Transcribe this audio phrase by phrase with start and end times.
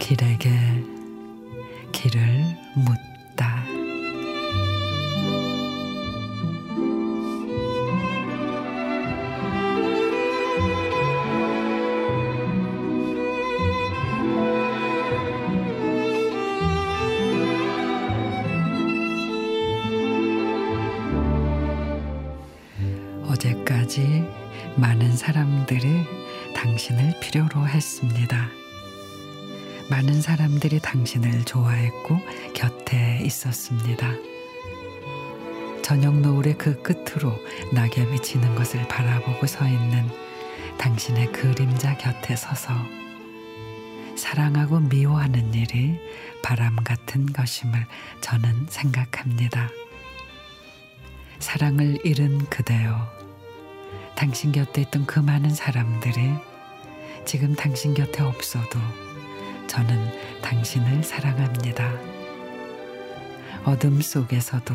[0.00, 0.50] 길에게
[1.92, 2.20] 길을
[2.74, 3.62] 묻다.
[23.28, 24.24] 어제까지
[24.76, 26.04] 많은 사람들이
[26.56, 28.59] 당신을 필요로 했습니다.
[29.90, 32.20] 많은 사람들이 당신을 좋아했고
[32.54, 34.14] 곁에 있었습니다.
[35.82, 37.34] 저녁 노을의 그 끝으로
[37.72, 40.08] 낙엽이 지는 것을 바라보고 서 있는
[40.78, 42.72] 당신의 그림자 곁에 서서
[44.16, 45.98] 사랑하고 미워하는 일이
[46.40, 47.84] 바람 같은 것임을
[48.20, 49.68] 저는 생각합니다.
[51.40, 53.10] 사랑을 잃은 그대여
[54.14, 56.34] 당신 곁에 있던 그 많은 사람들이
[57.24, 58.78] 지금 당신 곁에 없어도
[59.70, 61.92] 저는 당신을 사랑합니다.
[63.64, 64.74] 어둠 속에서도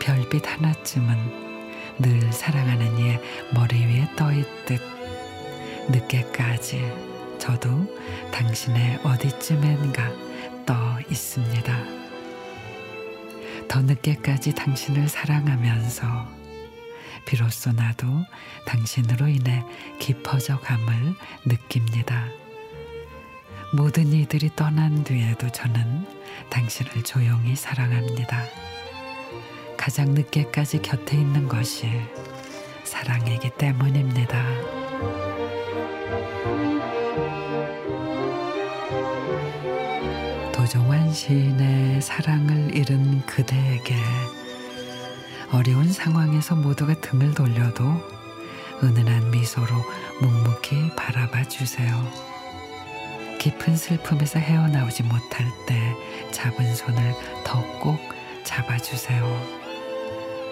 [0.00, 3.20] 별빛 하나쯤은 늘 사랑하는 이의
[3.54, 4.80] 머리 위에 떠 있듯
[5.90, 6.92] 늦게까지
[7.38, 7.70] 저도
[8.32, 10.10] 당신의 어디쯤엔가
[10.66, 10.74] 떠
[11.08, 11.72] 있습니다.
[13.68, 16.04] 더 늦게까지 당신을 사랑하면서
[17.26, 18.08] 비로소 나도
[18.66, 19.62] 당신으로 인해
[20.00, 22.26] 깊어져 감을 느낍니다.
[23.72, 26.04] 모든 이들이 떠난 뒤에도 저는
[26.50, 28.42] 당신을 조용히 사랑합니다.
[29.76, 31.88] 가장 늦게까지 곁에 있는 것이
[32.82, 34.44] 사랑이기 때문입니다.
[40.52, 43.94] 도종환 시인의 사랑을 잃은 그대에게
[45.52, 47.84] 어려운 상황에서 모두가 등을 돌려도
[48.82, 49.68] 은은한 미소로
[50.20, 52.29] 묵묵히 바라봐 주세요.
[53.40, 55.74] 깊은 슬픔에서 헤어나오지 못할 때
[56.30, 57.14] 잡은 손을
[57.44, 57.98] 더 꼭
[58.44, 59.24] 잡아주세요.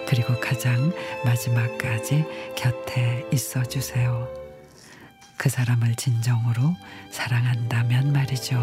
[0.07, 0.91] 그리고 가장
[1.23, 4.27] 마지막까지 곁에 있어 주세요.
[5.37, 6.75] 그 사람을 진정으로
[7.11, 8.57] 사랑한다면 말이죠.